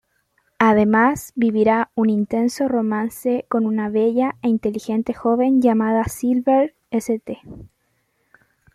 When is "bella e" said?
3.89-4.47